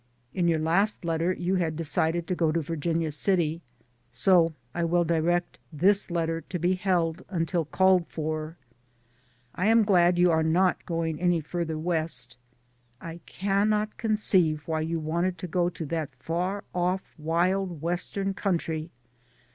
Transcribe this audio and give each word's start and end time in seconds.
In 0.33 0.47
your 0.47 0.57
last 0.57 1.05
letter 1.05 1.31
you 1.31 1.53
had 1.57 1.75
decided 1.75 2.25
to 2.25 2.33
go 2.33 2.51
to 2.51 2.59
Vir 2.59 2.75
ginia 2.77 3.13
City, 3.13 3.61
so 4.09 4.55
I 4.73 4.83
will 4.83 5.03
direct 5.03 5.59
this 5.71 6.09
letter 6.09 6.41
to 6.41 6.57
be 6.57 6.73
held 6.73 7.21
until 7.29 7.65
called 7.65 8.07
for. 8.07 8.57
I 9.53 9.67
am 9.67 9.83
glad 9.83 10.17
you 10.17 10.31
are 10.31 10.41
not 10.41 10.83
going 10.87 11.21
any 11.21 11.39
farther 11.39 11.77
West. 11.77 12.39
I 12.99 13.19
cannot 13.27 13.97
conceive 13.97 14.63
why 14.67 14.81
you 14.81 14.99
wanted 14.99 15.37
to 15.37 15.47
go 15.47 15.69
to 15.69 15.85
that 15.93 16.09
far 16.17 16.63
off 16.73 17.13
wild 17.19 17.83
Western 17.83 18.33
country. 18.33 18.89